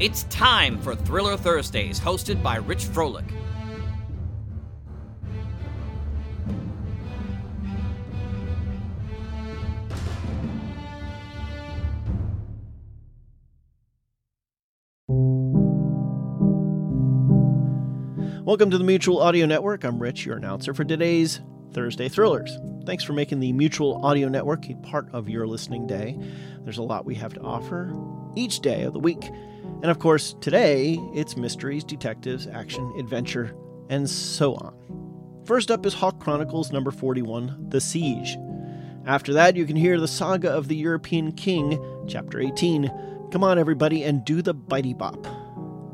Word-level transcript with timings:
It's 0.00 0.24
time 0.24 0.80
for 0.80 0.96
Thriller 0.96 1.36
Thursdays, 1.36 2.00
hosted 2.00 2.42
by 2.42 2.56
Rich 2.56 2.86
Froelich. 2.86 3.30
Welcome 18.44 18.70
to 18.72 18.78
the 18.78 18.82
Mutual 18.82 19.22
Audio 19.22 19.46
Network. 19.46 19.84
I'm 19.84 20.02
Rich, 20.02 20.26
your 20.26 20.38
announcer 20.38 20.74
for 20.74 20.82
today's 20.82 21.40
Thursday 21.72 22.08
Thrillers. 22.08 22.58
Thanks 22.84 23.04
for 23.04 23.12
making 23.12 23.38
the 23.38 23.52
Mutual 23.52 24.04
Audio 24.04 24.28
Network 24.28 24.68
a 24.68 24.74
part 24.74 25.08
of 25.12 25.28
your 25.28 25.46
listening 25.46 25.86
day. 25.86 26.18
There's 26.64 26.78
a 26.78 26.82
lot 26.82 27.04
we 27.04 27.14
have 27.14 27.32
to 27.34 27.40
offer 27.42 27.94
each 28.34 28.58
day 28.58 28.82
of 28.82 28.92
the 28.92 28.98
week. 28.98 29.30
And 29.84 29.90
of 29.90 29.98
course, 29.98 30.34
today 30.40 30.98
it's 31.12 31.36
mysteries, 31.36 31.84
detectives, 31.84 32.46
action, 32.46 32.90
adventure, 32.98 33.54
and 33.90 34.08
so 34.08 34.54
on. 34.54 35.42
First 35.44 35.70
up 35.70 35.84
is 35.84 35.92
Hawk 35.92 36.18
Chronicles 36.20 36.72
number 36.72 36.90
41, 36.90 37.66
The 37.68 37.82
Siege. 37.82 38.38
After 39.04 39.34
that, 39.34 39.56
you 39.56 39.66
can 39.66 39.76
hear 39.76 40.00
the 40.00 40.08
Saga 40.08 40.50
of 40.50 40.68
the 40.68 40.74
European 40.74 41.32
King, 41.32 41.78
chapter 42.08 42.40
18. 42.40 43.28
Come 43.30 43.44
on, 43.44 43.58
everybody, 43.58 44.04
and 44.04 44.24
do 44.24 44.40
the 44.40 44.54
bitey 44.54 44.96
bop. 44.96 45.22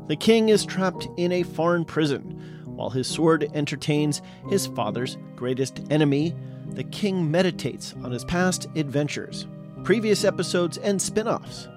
The 0.07 0.15
king 0.15 0.47
is 0.47 0.65
trapped 0.65 1.09
in 1.17 1.33
a 1.33 1.43
foreign 1.43 1.83
prison. 1.83 2.63
While 2.67 2.91
his 2.91 3.07
sword 3.07 3.51
entertains 3.53 4.21
his 4.47 4.67
father's 4.67 5.17
greatest 5.35 5.81
enemy, 5.89 6.33
the 6.69 6.85
king 6.85 7.29
meditates 7.29 7.93
on 8.05 8.11
his 8.11 8.23
past 8.23 8.67
adventures, 8.77 9.47
previous 9.83 10.23
episodes, 10.23 10.77
and 10.77 11.01
spin 11.01 11.27
offs. 11.27 11.67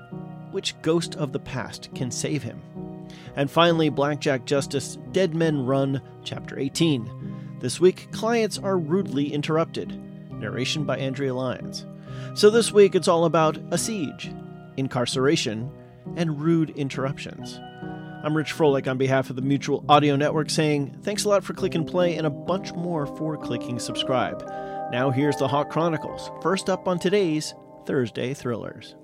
Which 0.55 0.81
ghost 0.83 1.17
of 1.17 1.33
the 1.33 1.41
past 1.41 1.93
can 1.97 2.13
save 2.13 2.45
him? 2.45 2.63
And 3.35 3.51
finally, 3.51 3.89
Blackjack 3.89 4.45
Justice 4.45 4.99
Dead 5.11 5.35
Men 5.35 5.67
Run, 5.67 6.01
Chapter 6.23 6.57
18. 6.57 7.59
This 7.59 7.81
week, 7.81 8.09
clients 8.13 8.57
are 8.59 8.79
rudely 8.79 9.33
interrupted. 9.33 10.01
Narration 10.31 10.85
by 10.85 10.99
Andrea 10.99 11.35
Lyons. 11.35 11.85
So 12.37 12.51
this 12.51 12.71
week, 12.71 12.95
it's 12.95 13.09
all 13.09 13.25
about 13.25 13.59
a 13.73 13.79
siege, 13.79 14.33
incarceration, 14.77 15.73
and 16.15 16.41
rude 16.41 16.71
interruptions. 16.71 17.59
I'm 18.23 18.37
Rich 18.37 18.55
Froelich 18.55 18.87
on 18.87 18.97
behalf 18.97 19.31
of 19.31 19.35
the 19.35 19.43
Mutual 19.43 19.85
Audio 19.89 20.15
Network 20.15 20.51
saying 20.51 21.01
thanks 21.03 21.25
a 21.25 21.31
lot 21.31 21.43
for 21.43 21.55
click 21.55 21.75
and 21.75 21.85
play 21.85 22.15
and 22.15 22.29
a 22.29 22.31
bunch 22.31 22.73
more 22.75 23.07
for 23.07 23.37
clicking 23.37 23.81
subscribe. 23.81 24.49
Now 24.93 25.11
here's 25.11 25.37
the 25.37 25.49
Hawk 25.49 25.71
Chronicles, 25.71 26.31
first 26.43 26.71
up 26.71 26.87
on 26.87 27.01
today's 27.01 27.55
Thursday 27.87 28.35
Thrillers. 28.35 28.95